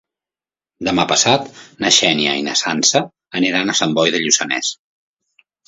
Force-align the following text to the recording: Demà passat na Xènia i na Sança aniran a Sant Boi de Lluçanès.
Demà 0.87 1.03
passat 1.11 1.45
na 1.85 1.91
Xènia 1.99 2.33
i 2.41 2.47
na 2.49 2.57
Sança 2.63 3.03
aniran 3.43 3.69
a 3.69 3.79
Sant 3.83 3.97
Boi 4.01 4.17
de 4.17 4.25
Lluçanès. 4.27 4.75